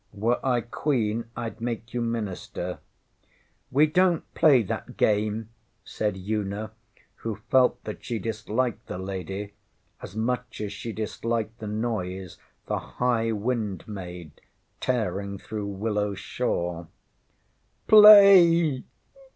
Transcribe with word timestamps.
Were 0.13 0.43
I 0.43 0.61
Queen, 0.61 1.25
IŌĆÖd 1.37 1.61
make 1.61 1.93
you 1.93 2.01
Minister.ŌĆÖ 2.01 2.81
ŌĆśWe 3.71 3.93
donŌĆÖt 3.93 4.21
play 4.33 4.63
that 4.63 4.97
game, 4.97 5.35
ŌĆÖ 5.43 5.47
said 5.83 6.15
Una, 6.17 6.71
who 7.17 7.35
felt 7.51 7.83
that 7.83 8.03
she 8.03 8.17
disliked 8.17 8.87
the 8.87 8.97
lady 8.97 9.53
as 10.01 10.15
much 10.15 10.59
as 10.59 10.73
she 10.73 10.91
disliked 10.91 11.59
the 11.59 11.67
noise 11.67 12.39
the 12.65 12.79
high 12.97 13.31
wind 13.31 13.87
made 13.87 14.41
tearing 14.79 15.37
through 15.37 15.67
Willow 15.67 16.15
Shaw. 16.15 16.87
ŌĆśPlay! 17.87 18.83